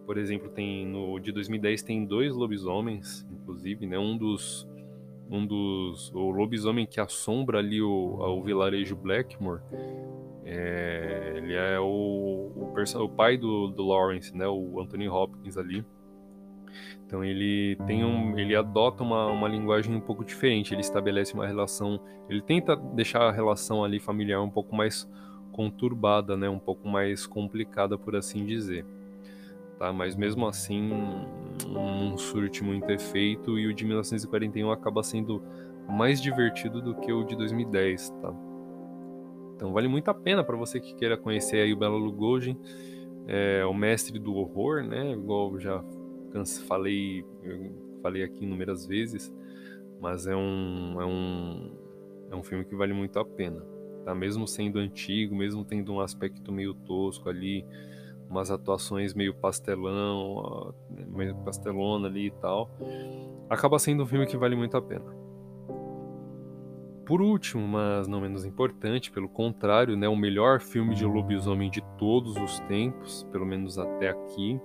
Por 0.09 0.17
exemplo, 0.17 0.49
tem 0.49 0.87
no 0.87 1.19
de 1.19 1.31
2010 1.31 1.83
tem 1.83 2.03
dois 2.03 2.33
lobisomens, 2.33 3.23
inclusive, 3.31 3.85
né? 3.85 3.99
Um 3.99 4.17
dos 4.17 4.67
um 5.29 5.45
dos 5.45 6.11
o 6.15 6.31
lobisomem 6.31 6.87
que 6.87 6.99
assombra 6.99 7.59
ali 7.59 7.79
o, 7.79 8.17
o 8.17 8.41
vilarejo 8.41 8.95
Blackmore 8.95 9.61
é, 10.43 11.33
ele 11.35 11.53
é 11.53 11.79
o, 11.79 11.85
o, 11.85 13.03
o 13.03 13.09
pai 13.09 13.37
do, 13.37 13.67
do, 13.67 13.85
Lawrence, 13.85 14.35
né, 14.35 14.47
o 14.47 14.81
Anthony 14.81 15.07
Hopkins 15.07 15.57
ali. 15.57 15.85
Então 17.05 17.23
ele 17.23 17.77
tem 17.85 18.03
um, 18.03 18.35
ele 18.39 18.55
adota 18.55 19.03
uma, 19.03 19.27
uma 19.27 19.47
linguagem 19.47 19.95
um 19.95 20.01
pouco 20.01 20.25
diferente. 20.25 20.73
Ele 20.73 20.81
estabelece 20.81 21.35
uma 21.35 21.45
relação, 21.45 21.99
ele 22.27 22.41
tenta 22.41 22.75
deixar 22.75 23.21
a 23.29 23.31
relação 23.31 23.83
ali 23.83 23.99
familiar 23.99 24.41
um 24.41 24.49
pouco 24.49 24.75
mais 24.75 25.07
conturbada, 25.51 26.35
né? 26.35 26.49
Um 26.49 26.57
pouco 26.57 26.87
mais 26.87 27.27
complicada, 27.27 27.95
por 27.95 28.15
assim 28.15 28.43
dizer. 28.43 28.83
Tá? 29.79 29.93
Mas 29.93 30.15
mesmo 30.15 30.45
assim, 30.45 30.91
não 31.67 32.17
surte 32.17 32.61
muito 32.63 32.91
efeito 32.91 33.57
e 33.57 33.65
o 33.65 33.73
de 33.73 33.85
1941 33.85 34.69
acaba 34.71 35.01
sendo 35.01 35.41
mais 35.87 36.21
divertido 36.21 36.81
do 36.81 36.93
que 36.95 37.11
o 37.11 37.23
de 37.23 37.35
2010, 37.35 38.09
tá? 38.21 38.33
Então 39.55 39.73
vale 39.73 39.87
muito 39.87 40.09
a 40.09 40.13
pena 40.13 40.43
para 40.43 40.55
você 40.55 40.79
que 40.79 40.93
queira 40.93 41.17
conhecer 41.17 41.61
aí 41.61 41.73
o 41.73 41.77
Bela 41.77 41.97
Lugosi, 41.97 42.57
é, 43.25 43.65
o 43.65 43.73
mestre 43.73 44.19
do 44.19 44.35
horror, 44.35 44.83
né? 44.83 45.13
Igual 45.13 45.57
já 45.59 45.83
falei, 46.67 47.25
falei 48.01 48.23
aqui 48.23 48.43
inúmeras 48.43 48.85
vezes, 48.85 49.33
mas 49.99 50.27
é 50.27 50.35
um, 50.35 51.01
é 51.01 51.05
um, 51.05 51.71
é 52.31 52.35
um 52.35 52.43
filme 52.43 52.63
que 52.65 52.75
vale 52.75 52.93
muito 52.93 53.17
a 53.17 53.25
pena, 53.25 53.65
tá? 54.05 54.13
Mesmo 54.13 54.47
sendo 54.47 54.77
antigo, 54.77 55.35
mesmo 55.35 55.65
tendo 55.65 55.91
um 55.93 55.99
aspecto 55.99 56.51
meio 56.51 56.73
tosco 56.73 57.29
ali, 57.29 57.65
umas 58.29 58.51
atuações 58.51 59.13
meio 59.13 59.33
pastelão, 59.33 60.73
meio 61.07 61.35
pastelona 61.37 62.07
ali 62.07 62.27
e 62.27 62.31
tal, 62.31 62.69
acaba 63.49 63.79
sendo 63.79 64.03
um 64.03 64.05
filme 64.05 64.25
que 64.27 64.37
vale 64.37 64.55
muito 64.55 64.77
a 64.77 64.81
pena. 64.81 65.17
Por 67.05 67.23
último, 67.23 67.67
mas 67.67 68.07
não 68.07 68.21
menos 68.21 68.45
importante, 68.45 69.11
pelo 69.11 69.27
contrário, 69.27 69.97
né, 69.97 70.07
o 70.07 70.15
melhor 70.15 70.61
filme 70.61 70.93
de 70.93 71.03
lobisomem 71.03 71.67
de 71.71 71.81
todos 71.97 72.37
os 72.37 72.59
tempos, 72.61 73.27
pelo 73.31 73.47
menos 73.47 73.79
até 73.79 74.09
aqui. 74.09 74.61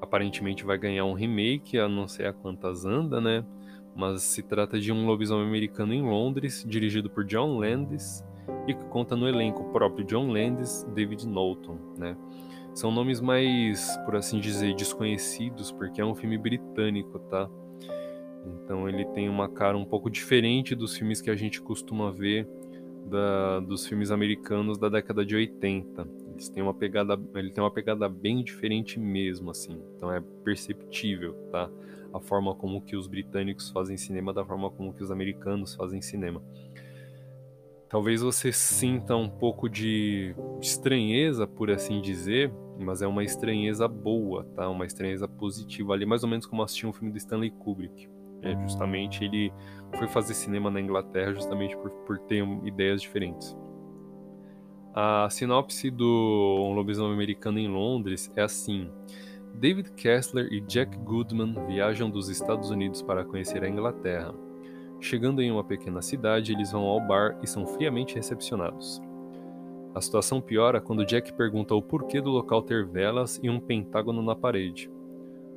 Aparentemente 0.00 0.64
vai 0.64 0.78
ganhar 0.78 1.04
um 1.04 1.14
remake, 1.14 1.76
a 1.76 1.88
não 1.88 2.06
sei 2.06 2.26
a 2.26 2.32
quantas 2.32 2.84
anda, 2.84 3.20
né? 3.20 3.44
Mas 3.96 4.22
se 4.22 4.44
trata 4.44 4.78
de 4.78 4.92
um 4.92 5.04
lobisomem 5.04 5.48
americano 5.48 5.92
em 5.92 6.02
Londres, 6.02 6.64
dirigido 6.64 7.10
por 7.10 7.24
John 7.24 7.58
Landis 7.58 8.24
e 8.68 8.74
que 8.74 8.84
conta 8.84 9.16
no 9.16 9.28
elenco 9.28 9.64
próprio 9.72 10.06
John 10.06 10.30
Landis, 10.30 10.84
David 10.94 11.26
Knowlton, 11.26 11.76
né? 11.98 12.16
São 12.78 12.92
nomes 12.92 13.20
mais, 13.20 13.96
por 14.04 14.14
assim 14.14 14.38
dizer, 14.38 14.72
desconhecidos, 14.72 15.72
porque 15.72 16.00
é 16.00 16.04
um 16.04 16.14
filme 16.14 16.38
britânico, 16.38 17.18
tá? 17.18 17.50
Então 18.46 18.88
ele 18.88 19.04
tem 19.06 19.28
uma 19.28 19.48
cara 19.48 19.76
um 19.76 19.84
pouco 19.84 20.08
diferente 20.08 20.76
dos 20.76 20.96
filmes 20.96 21.20
que 21.20 21.28
a 21.28 21.34
gente 21.34 21.60
costuma 21.60 22.12
ver 22.12 22.48
da, 23.04 23.58
dos 23.58 23.84
filmes 23.84 24.12
americanos 24.12 24.78
da 24.78 24.88
década 24.88 25.26
de 25.26 25.34
80. 25.34 26.08
Eles 26.30 26.48
têm 26.50 26.62
uma 26.62 26.72
pegada, 26.72 27.20
ele 27.34 27.50
tem 27.50 27.64
uma 27.64 27.70
pegada 27.72 28.08
bem 28.08 28.44
diferente 28.44 29.00
mesmo, 29.00 29.50
assim. 29.50 29.82
Então 29.96 30.12
é 30.12 30.22
perceptível, 30.44 31.34
tá? 31.50 31.68
A 32.14 32.20
forma 32.20 32.54
como 32.54 32.80
que 32.80 32.94
os 32.94 33.08
britânicos 33.08 33.70
fazem 33.70 33.96
cinema 33.96 34.32
da 34.32 34.44
forma 34.44 34.70
como 34.70 34.94
que 34.94 35.02
os 35.02 35.10
americanos 35.10 35.74
fazem 35.74 36.00
cinema. 36.00 36.40
Talvez 37.88 38.20
você 38.20 38.52
sinta 38.52 39.16
um 39.16 39.28
pouco 39.28 39.68
de 39.68 40.34
estranheza, 40.60 41.46
por 41.46 41.70
assim 41.70 42.02
dizer, 42.02 42.52
mas 42.78 43.00
é 43.00 43.06
uma 43.06 43.24
estranheza 43.24 43.88
boa, 43.88 44.44
tá? 44.54 44.68
Uma 44.68 44.84
estranheza 44.84 45.26
positiva 45.26 45.94
ali, 45.94 46.04
mais 46.04 46.22
ou 46.22 46.28
menos 46.28 46.44
como 46.44 46.62
assistir 46.62 46.86
um 46.86 46.92
filme 46.92 47.10
do 47.10 47.16
Stanley 47.16 47.50
Kubrick. 47.50 48.08
É, 48.42 48.54
justamente 48.60 49.24
ele 49.24 49.52
foi 49.96 50.06
fazer 50.06 50.34
cinema 50.34 50.70
na 50.70 50.80
Inglaterra 50.80 51.32
justamente 51.32 51.76
por, 51.76 51.90
por 51.90 52.18
ter 52.18 52.46
ideias 52.64 53.00
diferentes. 53.00 53.56
A 54.94 55.28
sinopse 55.30 55.90
do 55.90 56.66
Um 56.68 56.74
Lobisomem 56.74 57.14
Americano 57.14 57.58
em 57.58 57.68
Londres 57.68 58.30
é 58.36 58.42
assim: 58.42 58.90
David 59.54 59.92
Kessler 59.92 60.52
e 60.52 60.60
Jack 60.60 60.96
Goodman 60.98 61.54
viajam 61.66 62.10
dos 62.10 62.28
Estados 62.28 62.70
Unidos 62.70 63.02
para 63.02 63.24
conhecer 63.24 63.64
a 63.64 63.68
Inglaterra. 63.68 64.34
Chegando 65.00 65.40
em 65.40 65.50
uma 65.50 65.62
pequena 65.62 66.02
cidade, 66.02 66.52
eles 66.52 66.72
vão 66.72 66.82
ao 66.82 67.00
bar 67.00 67.38
e 67.42 67.46
são 67.46 67.66
friamente 67.66 68.16
recepcionados. 68.16 69.00
A 69.94 70.00
situação 70.00 70.40
piora 70.40 70.80
quando 70.80 71.04
Jack 71.04 71.32
pergunta 71.32 71.74
o 71.74 71.82
porquê 71.82 72.20
do 72.20 72.30
local 72.30 72.62
ter 72.62 72.86
velas 72.86 73.40
e 73.42 73.48
um 73.48 73.60
pentágono 73.60 74.22
na 74.22 74.34
parede. 74.34 74.90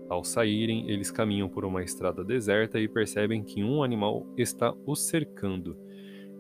Ao 0.10 0.24
saírem, 0.24 0.89
eles 0.89 1.10
caminham 1.10 1.48
por 1.48 1.63
uma 1.65 1.83
estrada 1.83 2.24
deserta 2.24 2.79
e 2.79 2.88
percebem 2.88 3.43
que 3.43 3.63
um 3.63 3.83
animal 3.83 4.25
está 4.38 4.74
os 4.86 5.01
cercando. 5.03 5.77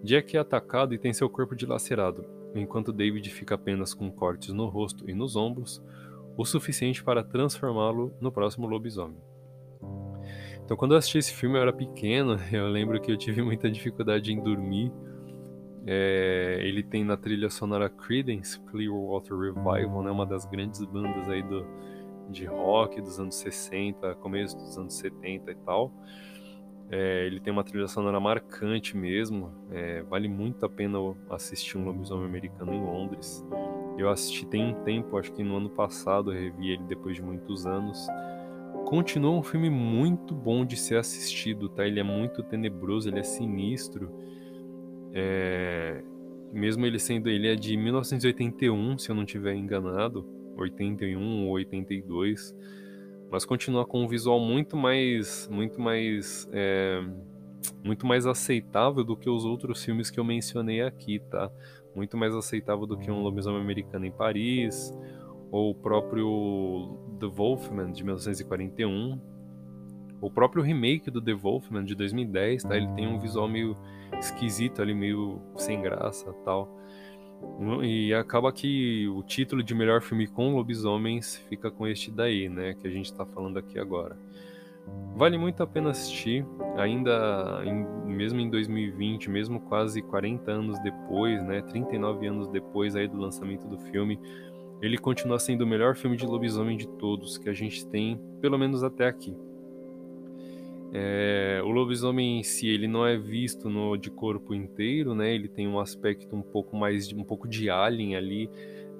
Jack 0.03 0.35
é 0.35 0.39
atacado 0.39 0.93
e 0.93 0.97
tem 0.97 1.13
seu 1.13 1.29
corpo 1.29 1.55
dilacerado, 1.55 2.25
enquanto 2.55 2.91
David 2.91 3.29
fica 3.29 3.55
apenas 3.55 3.93
com 3.93 4.11
cortes 4.11 4.49
no 4.49 4.67
rosto 4.67 5.09
e 5.09 5.13
nos 5.13 5.35
ombros, 5.35 5.81
o 6.37 6.45
suficiente 6.45 7.03
para 7.03 7.23
transformá-lo 7.23 8.13
no 8.19 8.31
próximo 8.31 8.67
lobisomem. 8.67 9.17
Então, 10.71 10.77
quando 10.77 10.93
eu 10.93 10.99
assisti 10.99 11.17
esse 11.17 11.33
filme, 11.33 11.57
eu 11.57 11.61
era 11.63 11.73
pequeno, 11.73 12.39
eu 12.49 12.69
lembro 12.69 12.97
que 13.01 13.11
eu 13.11 13.17
tive 13.17 13.41
muita 13.41 13.69
dificuldade 13.69 14.31
em 14.31 14.41
dormir. 14.41 14.89
É, 15.85 16.59
ele 16.61 16.81
tem 16.81 17.03
na 17.03 17.17
trilha 17.17 17.49
sonora 17.49 17.89
Creedence 17.89 18.57
Clearwater 18.67 19.37
Revival, 19.37 20.01
né, 20.01 20.09
uma 20.09 20.25
das 20.25 20.45
grandes 20.45 20.81
bandas 20.85 21.27
aí 21.27 21.43
do, 21.43 21.67
de 22.29 22.45
rock 22.45 23.01
dos 23.01 23.19
anos 23.19 23.35
60, 23.35 24.15
começo 24.15 24.55
dos 24.55 24.77
anos 24.77 24.93
70 24.93 25.51
e 25.51 25.55
tal. 25.55 25.91
É, 26.89 27.25
ele 27.25 27.41
tem 27.41 27.51
uma 27.51 27.65
trilha 27.65 27.89
sonora 27.89 28.21
marcante 28.21 28.95
mesmo. 28.95 29.51
É, 29.71 30.03
vale 30.03 30.29
muito 30.29 30.65
a 30.65 30.69
pena 30.69 30.99
assistir 31.31 31.77
um 31.77 31.83
lobisomem 31.83 32.27
americano 32.27 32.73
em 32.73 32.81
Londres. 32.81 33.45
Eu 33.97 34.09
assisti 34.09 34.45
tem 34.45 34.71
um 34.71 34.83
tempo, 34.85 35.17
acho 35.17 35.33
que 35.33 35.43
no 35.43 35.57
ano 35.57 35.69
passado, 35.69 36.31
eu 36.31 36.39
revi 36.39 36.71
ele 36.71 36.83
depois 36.83 37.17
de 37.17 37.21
muitos 37.21 37.65
anos. 37.65 38.07
Continua 38.91 39.31
um 39.31 39.41
filme 39.41 39.69
muito 39.69 40.35
bom 40.35 40.65
de 40.65 40.75
ser 40.75 40.97
assistido, 40.97 41.69
tá? 41.69 41.87
Ele 41.87 42.01
é 42.01 42.03
muito 42.03 42.43
tenebroso, 42.43 43.07
ele 43.07 43.19
é 43.19 43.23
sinistro. 43.23 44.11
É... 45.13 46.03
Mesmo 46.51 46.85
ele 46.85 46.99
sendo, 46.99 47.29
ele 47.29 47.47
é 47.47 47.55
de 47.55 47.77
1981, 47.77 48.97
se 48.97 49.09
eu 49.09 49.15
não 49.15 49.23
estiver 49.23 49.55
enganado. 49.55 50.27
81 50.57 51.47
ou 51.47 51.53
82, 51.53 52.53
mas 53.31 53.45
continua 53.45 53.85
com 53.85 54.03
um 54.03 54.09
visual 54.09 54.41
muito 54.41 54.75
mais, 54.75 55.47
muito 55.49 55.79
mais, 55.79 56.49
é, 56.51 57.01
muito 57.85 58.05
mais 58.05 58.25
aceitável 58.25 59.05
do 59.05 59.15
que 59.15 59.29
os 59.29 59.45
outros 59.45 59.81
filmes 59.85 60.11
que 60.11 60.19
eu 60.19 60.25
mencionei 60.25 60.81
aqui, 60.81 61.19
tá? 61.31 61.49
Muito 61.95 62.17
mais 62.17 62.35
aceitável 62.35 62.85
do 62.85 62.97
que 62.97 63.09
um 63.09 63.23
Lobisomem 63.23 63.61
Americano 63.61 64.05
em 64.05 64.11
Paris, 64.11 64.93
ou 65.49 65.71
o 65.71 65.75
próprio 65.75 66.99
The 67.21 67.27
Wolfman 67.27 67.91
de 67.91 68.03
1941, 68.03 69.19
o 70.19 70.29
próprio 70.29 70.63
remake 70.63 71.11
do 71.11 71.21
The 71.21 71.33
Wolfman 71.33 71.85
de 71.85 71.93
2010, 71.93 72.63
tá? 72.63 72.75
Ele 72.75 72.87
tem 72.89 73.07
um 73.07 73.19
visual 73.19 73.47
meio 73.47 73.77
esquisito 74.19 74.81
ali, 74.81 74.93
meio 74.93 75.39
sem 75.55 75.81
graça, 75.81 76.33
tal. 76.43 76.77
E 77.83 78.13
acaba 78.13 78.51
que 78.51 79.07
o 79.07 79.21
título 79.23 79.63
de 79.63 79.73
melhor 79.73 80.01
filme 80.01 80.27
com 80.27 80.55
lobisomens 80.55 81.37
fica 81.47 81.69
com 81.69 81.87
este 81.87 82.11
daí, 82.11 82.49
né? 82.49 82.73
Que 82.73 82.87
a 82.87 82.91
gente 82.91 83.05
está 83.05 83.25
falando 83.25 83.57
aqui 83.57 83.77
agora. 83.77 84.17
Vale 85.15 85.37
muito 85.37 85.61
a 85.61 85.67
pena 85.67 85.91
assistir, 85.91 86.45
ainda 86.75 87.61
em, 87.63 87.85
mesmo 88.11 88.39
em 88.39 88.49
2020, 88.49 89.29
mesmo 89.29 89.59
quase 89.59 90.01
40 90.01 90.51
anos 90.51 90.79
depois, 90.79 91.43
né? 91.43 91.61
39 91.61 92.27
anos 92.27 92.47
depois 92.47 92.95
aí 92.95 93.07
do 93.07 93.17
lançamento 93.17 93.67
do 93.67 93.77
filme, 93.77 94.19
ele 94.81 94.97
continua 94.97 95.37
sendo 95.37 95.61
o 95.61 95.67
melhor 95.67 95.95
filme 95.95 96.17
de 96.17 96.25
lobisomem 96.25 96.75
de 96.75 96.87
todos 96.87 97.37
que 97.37 97.47
a 97.47 97.53
gente 97.53 97.85
tem, 97.85 98.19
pelo 98.41 98.57
menos 98.57 98.83
até 98.83 99.07
aqui. 99.07 99.37
É, 100.93 101.61
o 101.63 101.69
lobisomem 101.69 102.39
em 102.39 102.43
si 102.43 102.67
ele 102.67 102.87
não 102.87 103.05
é 103.05 103.17
visto 103.17 103.69
no, 103.69 103.95
de 103.95 104.09
corpo 104.09 104.53
inteiro, 104.53 105.15
né? 105.15 105.33
Ele 105.33 105.47
tem 105.47 105.67
um 105.67 105.79
aspecto 105.79 106.35
um 106.35 106.41
pouco 106.41 106.75
mais 106.75 107.07
de 107.07 107.15
um 107.15 107.23
pouco 107.23 107.47
de 107.47 107.69
alien 107.69 108.15
ali, 108.15 108.49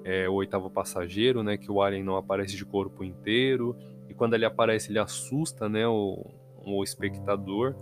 é, 0.04 0.26
o 0.28 0.34
oitavo 0.34 0.70
passageiro, 0.70 1.42
né? 1.42 1.58
Que 1.58 1.70
o 1.70 1.82
alien 1.82 2.02
não 2.02 2.16
aparece 2.16 2.56
de 2.56 2.64
corpo 2.64 3.04
inteiro 3.04 3.76
e 4.08 4.14
quando 4.14 4.34
ele 4.34 4.46
aparece 4.46 4.90
ele 4.90 5.00
assusta, 5.00 5.68
né? 5.68 5.86
O, 5.86 6.24
o 6.64 6.82
espectador. 6.82 7.74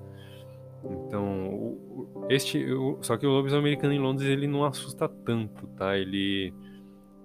Então, 0.83 1.49
o, 1.49 2.27
este, 2.31 2.65
o, 2.73 2.99
só 3.03 3.17
que 3.17 3.27
o 3.27 3.31
lobisomem 3.31 3.61
americano 3.61 3.93
em 3.93 3.99
Londres 4.01 4.29
ele 4.29 4.47
não 4.49 4.65
assusta 4.65 5.09
tanto, 5.09 5.69
tá? 5.77 5.97
Ele 5.97 6.53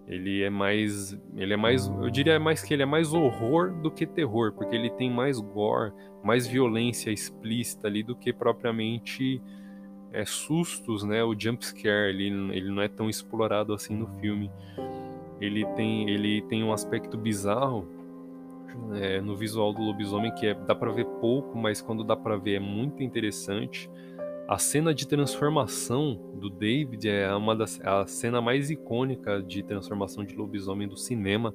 ele 0.08 0.44
é 0.44 0.50
mais 0.50 1.18
ele 1.36 1.54
é 1.54 1.58
mais 1.58 1.88
eu 1.88 2.10
diria 2.10 2.40
mais 2.40 2.62
que 2.62 2.74
ele 2.74 2.84
é 2.84 2.86
mais 2.86 3.14
horror 3.14 3.72
do 3.82 3.90
que 3.90 4.06
terror 4.06 4.52
porque 4.54 4.76
ele 4.76 4.90
tem 4.92 5.10
mais 5.10 5.40
gore 5.40 5.92
mais 6.24 6.46
violência 6.46 7.12
explícita 7.12 7.88
ali 7.88 8.04
do 8.04 8.16
que 8.16 8.32
propriamente 8.32 9.42
é, 10.16 10.24
sustos 10.24 11.04
né? 11.04 11.24
O 11.24 11.38
jump 11.38 11.66
scare 11.66 12.10
ele, 12.10 12.28
ele 12.56 12.70
não 12.72 12.82
é 12.82 12.88
tão 12.88 13.10
explorado 13.10 13.74
assim 13.74 13.94
no 13.96 14.08
filme. 14.20 14.50
Ele 15.42 15.66
tem 15.76 16.10
ele 16.10 16.42
tem 16.44 16.64
um 16.64 16.72
aspecto 16.72 17.18
bizarro 17.18 17.86
é, 18.94 19.20
no 19.20 19.36
visual 19.36 19.74
do 19.74 19.82
lobisomem 19.82 20.34
que 20.34 20.48
é 20.48 20.54
dá 20.54 20.74
para 20.74 20.92
ver 20.92 21.06
pouco 21.20 21.58
mas 21.58 21.82
quando 21.82 22.04
dá 22.04 22.16
para 22.16 22.38
ver 22.38 22.56
é 22.56 22.60
muito 22.60 23.04
interessante 23.04 23.90
a 24.48 24.58
cena 24.58 24.94
de 24.94 25.08
transformação 25.08 26.20
do 26.40 26.50
David 26.50 27.10
é 27.10 27.34
uma 27.36 27.56
das 27.56 27.80
a 27.82 28.06
cena 28.06 28.42
mais 28.42 28.70
icônica 28.70 29.42
de 29.42 29.64
transformação 29.64 30.24
de 30.24 30.36
lobisomem 30.36 30.88
do 30.88 30.96
cinema 30.96 31.54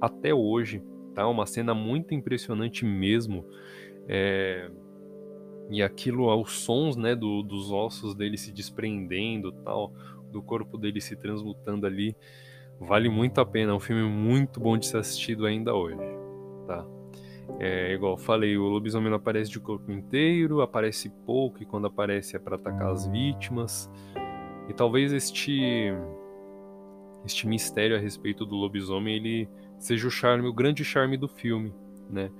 até 0.00 0.32
hoje, 0.32 0.82
tá? 1.14 1.26
Uma 1.26 1.46
cena 1.46 1.74
muito 1.74 2.14
impressionante 2.14 2.84
mesmo. 2.84 3.44
É... 4.06 4.70
E 5.70 5.82
aquilo, 5.82 6.34
os 6.40 6.60
sons, 6.60 6.96
né, 6.96 7.14
do, 7.14 7.42
dos 7.42 7.70
ossos 7.70 8.14
dele 8.14 8.38
se 8.38 8.52
desprendendo, 8.52 9.52
tal, 9.52 9.92
do 10.32 10.40
corpo 10.40 10.78
dele 10.78 11.00
se 11.00 11.14
transmutando 11.14 11.86
ali. 11.86 12.16
Vale 12.80 13.08
muito 13.08 13.40
a 13.40 13.44
pena, 13.44 13.72
é 13.72 13.74
um 13.74 13.80
filme 13.80 14.04
muito 14.04 14.60
bom 14.60 14.78
de 14.78 14.86
ser 14.86 14.98
assistido 14.98 15.44
ainda 15.44 15.74
hoje, 15.74 15.98
tá? 16.66 16.86
É, 17.58 17.92
igual 17.92 18.16
falei, 18.16 18.56
o 18.56 18.64
lobisomem 18.64 19.08
não 19.08 19.16
aparece 19.16 19.50
de 19.50 19.58
corpo 19.58 19.90
inteiro, 19.90 20.60
aparece 20.60 21.10
pouco 21.24 21.62
e 21.62 21.66
quando 21.66 21.86
aparece 21.86 22.36
é 22.36 22.38
para 22.38 22.56
atacar 22.56 22.90
as 22.90 23.06
vítimas. 23.06 23.90
E 24.68 24.74
talvez 24.74 25.12
este 25.12 25.92
este 27.24 27.46
mistério 27.46 27.96
a 27.96 27.98
respeito 27.98 28.46
do 28.46 28.54
lobisomem 28.54 29.16
ele 29.16 29.48
seja 29.78 30.06
o 30.06 30.10
charme, 30.10 30.46
o 30.46 30.52
grande 30.52 30.84
charme 30.84 31.16
do 31.16 31.28
filme, 31.28 31.74
né? 32.08 32.30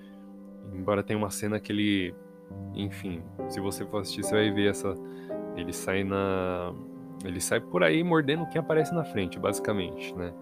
Embora 0.73 1.03
tenha 1.03 1.19
uma 1.19 1.31
cena 1.31 1.59
que 1.59 1.73
ele, 1.73 2.15
enfim, 2.75 3.23
se 3.49 3.61
você 3.61 3.85
for 3.87 4.03
assistir, 4.03 4.23
você 4.23 4.35
vai 4.35 4.51
ver 4.51 4.71
essa 4.71 4.95
ele 5.57 5.73
sai 5.73 6.05
na 6.05 6.73
ele 7.25 7.41
sai 7.41 7.61
por 7.61 7.83
aí 7.83 8.05
mordendo 8.05 8.47
quem 8.47 8.61
aparece 8.61 8.95
na 8.95 9.05
frente, 9.05 9.39
basicamente, 9.39 10.15
né? 10.15 10.33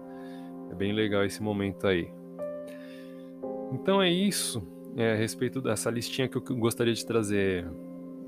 É 0.69 0.75
bem 0.75 0.93
legal 0.93 1.23
esse 1.23 1.41
momento 1.41 1.87
aí. 1.87 2.11
Então 3.71 4.01
é 4.01 4.09
isso. 4.09 4.65
É, 4.95 5.13
a 5.13 5.15
respeito 5.15 5.61
dessa 5.61 5.91
listinha 5.91 6.27
que 6.27 6.37
eu 6.37 6.41
gostaria 6.41 6.93
de 6.93 7.05
trazer, 7.05 7.67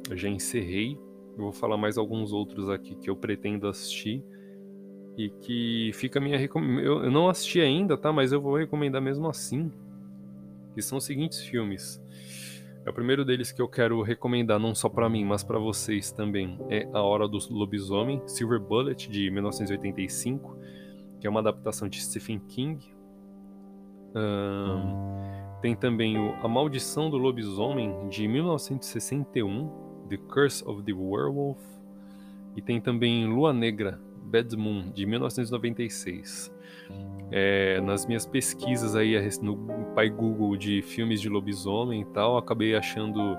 eu 0.10 0.18
já 0.18 0.30
encerrei. 0.30 1.00
Eu 1.38 1.44
vou 1.44 1.52
falar 1.52 1.78
mais 1.78 1.98
alguns 1.98 2.32
outros 2.32 2.70
aqui 2.70 2.96
que 2.96 3.10
eu 3.10 3.16
pretendo 3.16 3.68
assistir 3.68 4.24
e 5.18 5.30
que 5.30 5.92
fica 5.94 6.20
a 6.20 6.22
minha 6.22 6.38
recomendação. 6.38 7.04
Eu 7.04 7.12
não 7.12 7.28
assisti 7.28 7.60
ainda, 7.60 7.98
tá? 7.98 8.12
Mas 8.12 8.32
eu 8.32 8.42
vou 8.42 8.56
recomendar 8.56 9.02
mesmo 9.02 9.28
assim. 9.28 9.72
Que 10.74 10.82
são 10.82 10.98
os 10.98 11.06
seguintes 11.06 11.42
filmes. 11.42 12.02
É 12.86 12.90
o 12.90 12.94
primeiro 12.94 13.26
deles 13.26 13.52
que 13.52 13.62
eu 13.62 13.68
quero 13.68 14.02
recomendar, 14.02 14.60
não 14.60 14.74
só 14.74 14.88
para 14.88 15.10
mim, 15.10 15.26
mas 15.26 15.44
para 15.44 15.60
vocês 15.60 16.12
também. 16.12 16.58
É 16.70 16.88
A 16.94 17.02
Hora 17.02 17.28
do 17.28 17.38
Lobisomem, 17.50 18.22
Silver 18.28 18.60
Bullet, 18.60 19.10
de 19.10 19.30
1985, 19.30 20.58
que 21.20 21.28
é 21.28 21.30
uma 21.30 21.42
adaptação 21.42 21.90
de 21.90 22.02
Stephen 22.02 22.40
King. 22.48 22.80
Um, 24.16 25.29
tem 25.62 25.76
também 25.76 26.18
o 26.18 26.34
A 26.42 26.48
Maldição 26.48 27.10
do 27.10 27.18
Lobisomem, 27.18 28.08
de 28.08 28.28
1961, 28.28 29.70
The 30.08 30.18
Curse 30.18 30.64
of 30.66 30.84
the 30.84 30.94
Werewolf. 30.94 31.60
E 32.56 32.62
tem 32.62 32.80
também 32.80 33.28
Lua 33.28 33.54
Negra, 33.54 34.00
Bad 34.24 34.56
Moon, 34.56 34.92
de 34.92 35.06
1996. 35.06 36.52
É, 37.32 37.80
nas 37.82 38.06
minhas 38.06 38.26
pesquisas 38.26 38.96
aí 38.96 39.16
no 39.42 39.56
pai 39.94 40.10
Google 40.10 40.56
de 40.58 40.82
filmes 40.82 41.22
de 41.22 41.30
lobisomem 41.30 42.02
e 42.02 42.06
tal, 42.06 42.38
acabei 42.38 42.76
achando 42.76 43.38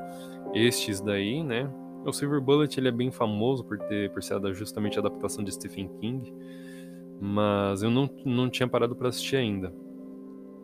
estes 0.55 1.01
daí, 1.01 1.43
né? 1.43 1.69
O 2.05 2.13
Silver 2.13 2.41
Bullet 2.41 2.79
ele 2.79 2.89
é 2.89 2.93
bem 2.93 3.11
famoso 3.11 3.65
por 3.65 3.79
ter 3.79 4.11
por 4.11 4.23
ser 4.23 4.41
justamente 4.55 4.97
a 4.99 5.01
adaptação 5.01 5.43
de 5.43 5.53
Stephen 5.53 5.89
King, 6.01 6.33
mas 7.21 7.83
eu 7.83 7.91
não, 7.91 8.09
não 8.25 8.49
tinha 8.49 8.69
parado 8.69 8.95
para 8.95 9.09
assistir 9.09 9.37
ainda. 9.37 9.73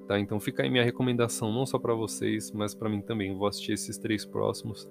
Tá? 0.07 0.19
Então 0.19 0.39
fica 0.39 0.63
aí 0.63 0.71
minha 0.71 0.85
recomendação 0.85 1.53
não 1.53 1.67
só 1.67 1.79
para 1.79 1.95
vocês, 1.95 2.53
mas 2.53 2.75
para 2.75 2.89
mim 2.89 3.01
também. 3.01 3.37
vou 3.37 3.49
assistir 3.49 3.73
esses 3.73 3.99
três 3.99 4.25
próximos 4.25 4.89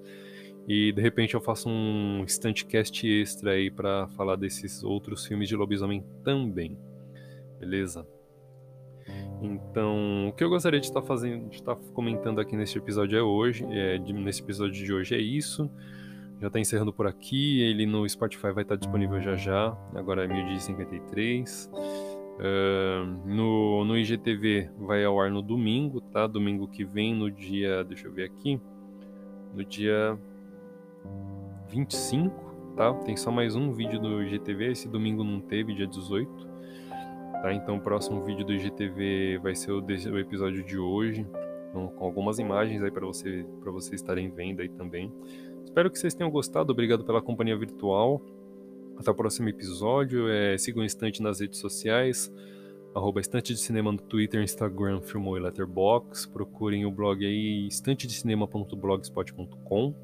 e 0.68 0.92
de 0.92 1.00
repente 1.00 1.34
eu 1.34 1.40
faço 1.40 1.68
um 1.68 2.24
cast 2.68 3.06
extra 3.06 3.52
aí 3.52 3.70
para 3.70 4.08
falar 4.08 4.36
desses 4.36 4.82
outros 4.82 5.24
filmes 5.24 5.48
de 5.48 5.54
lobisomem 5.54 6.04
também. 6.24 6.76
Beleza? 7.58 8.06
Então, 9.40 10.28
o 10.28 10.32
que 10.32 10.42
eu 10.42 10.48
gostaria 10.48 10.80
de 10.80 10.86
estar 10.86 11.00
tá 11.00 11.06
fazendo, 11.06 11.48
de 11.48 11.56
estar 11.56 11.76
tá 11.76 11.82
comentando 11.94 12.40
aqui 12.40 12.56
nesse 12.56 12.76
episódio 12.76 13.16
é 13.16 13.22
hoje, 13.22 13.64
é, 13.70 13.98
de, 13.98 14.12
nesse 14.12 14.42
episódio 14.42 14.84
de 14.84 14.92
hoje 14.92 15.14
é 15.14 15.20
isso. 15.20 15.70
Já 16.40 16.48
está 16.48 16.58
encerrando 16.58 16.92
por 16.92 17.06
aqui, 17.06 17.62
ele 17.62 17.86
no 17.86 18.06
Spotify 18.08 18.50
vai 18.52 18.62
estar 18.62 18.74
tá 18.74 18.76
disponível 18.76 19.20
já 19.20 19.36
já, 19.36 19.68
agora 19.94 20.24
é 20.24 20.28
meio-dia 20.28 20.58
53. 20.58 21.70
Uh, 22.38 23.06
no, 23.24 23.84
no 23.84 23.96
IGTV 23.96 24.70
vai 24.78 25.02
ao 25.04 25.18
ar 25.18 25.30
no 25.30 25.40
domingo, 25.40 26.00
tá? 26.00 26.26
Domingo 26.26 26.68
que 26.68 26.84
vem, 26.84 27.14
no 27.14 27.30
dia. 27.30 27.82
Deixa 27.84 28.06
eu 28.06 28.12
ver 28.12 28.24
aqui. 28.24 28.60
No 29.54 29.64
dia 29.64 30.18
25, 31.68 32.74
tá? 32.76 32.92
Tem 32.92 33.16
só 33.16 33.30
mais 33.30 33.56
um 33.56 33.72
vídeo 33.72 33.98
do 33.98 34.22
IGTV. 34.22 34.72
Esse 34.72 34.88
domingo 34.88 35.24
não 35.24 35.40
teve, 35.40 35.74
dia 35.74 35.86
18. 35.86 36.46
Tá? 37.42 37.54
Então 37.54 37.76
o 37.76 37.80
próximo 37.80 38.22
vídeo 38.22 38.44
do 38.44 38.52
IGTV 38.52 39.38
vai 39.42 39.54
ser 39.54 39.72
o, 39.72 39.80
o 39.80 40.18
episódio 40.18 40.62
de 40.62 40.78
hoje. 40.78 41.26
Então, 41.70 41.88
com 41.88 42.04
algumas 42.04 42.38
imagens 42.38 42.82
aí 42.82 42.90
para 42.90 43.06
você, 43.06 43.46
para 43.60 43.70
vocês 43.70 44.00
estarem 44.00 44.30
vendo 44.30 44.60
aí 44.60 44.68
também. 44.68 45.12
Espero 45.64 45.90
que 45.90 45.98
vocês 45.98 46.14
tenham 46.14 46.30
gostado. 46.30 46.72
Obrigado 46.72 47.04
pela 47.04 47.20
companhia 47.20 47.56
virtual. 47.56 48.22
Até 48.98 49.10
o 49.10 49.14
próximo 49.14 49.48
episódio. 49.48 50.28
É, 50.28 50.58
sigam 50.58 50.82
o 50.82 50.86
Estante 50.86 51.22
nas 51.22 51.40
redes 51.40 51.60
sociais. 51.60 52.32
Arroba 52.94 53.20
Estante 53.20 53.52
de 53.52 53.60
Cinema 53.60 53.90
no 53.92 53.98
Twitter, 53.98 54.42
Instagram, 54.42 55.02
Filmou 55.02 55.36
e 55.36 55.40
Letterboxd. 55.40 56.32
Procurem 56.32 56.86
o 56.86 56.90
blog 56.90 57.26
aí, 57.26 57.66
estantedecinema.blogspot.com. 57.68 59.94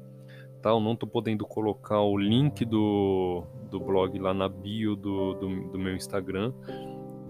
Tá? 0.61 0.69
Eu 0.69 0.79
não 0.79 0.93
estou 0.93 1.09
podendo 1.09 1.43
colocar 1.45 2.01
o 2.01 2.15
link 2.15 2.63
do, 2.65 3.43
do 3.71 3.79
blog 3.79 4.19
lá 4.19 4.31
na 4.33 4.47
bio 4.47 4.95
do, 4.95 5.33
do, 5.33 5.71
do 5.71 5.79
meu 5.79 5.95
Instagram. 5.95 6.53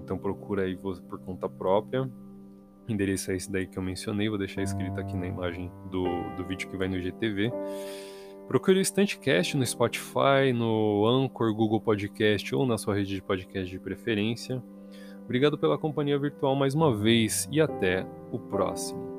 Então 0.04 0.18
procura 0.18 0.64
aí 0.64 0.76
por 0.76 1.18
conta 1.20 1.48
própria. 1.48 2.04
O 2.88 2.92
endereço 2.92 3.32
é 3.32 3.36
esse 3.38 3.50
daí 3.50 3.66
que 3.66 3.80
eu 3.80 3.84
mencionei, 3.84 4.28
vou 4.28 4.38
deixar 4.38 4.62
escrito 4.62 5.00
aqui 5.00 5.16
na 5.16 5.26
imagem 5.26 5.72
do, 5.90 6.04
do 6.36 6.44
vídeo 6.46 6.70
que 6.70 6.76
vai 6.76 6.90
no 6.90 7.00
GTV. 7.00 7.50
Procure 8.48 8.78
o 8.78 8.82
Estantecast 8.82 9.56
no 9.58 9.66
Spotify, 9.66 10.54
no 10.54 11.06
Anchor, 11.08 11.54
Google 11.54 11.82
Podcast 11.82 12.54
ou 12.54 12.66
na 12.66 12.78
sua 12.78 12.96
rede 12.96 13.16
de 13.16 13.22
podcast 13.22 13.70
de 13.70 13.80
preferência. 13.80 14.62
Obrigado 15.24 15.58
pela 15.58 15.78
companhia 15.78 16.20
virtual 16.20 16.56
mais 16.56 16.76
uma 16.76 16.96
vez 16.96 17.48
e 17.52 17.62
até 17.62 18.06
o 18.32 18.38
próximo. 18.38 19.13